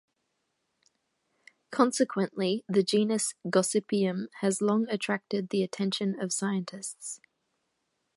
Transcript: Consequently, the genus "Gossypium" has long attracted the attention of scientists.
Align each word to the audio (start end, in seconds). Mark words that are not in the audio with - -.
Consequently, 1.69 2.63
the 2.67 2.81
genus 2.81 3.35
"Gossypium" 3.45 4.29
has 4.39 4.59
long 4.59 4.89
attracted 4.89 5.49
the 5.49 5.61
attention 5.61 6.19
of 6.19 6.33
scientists. 6.33 7.21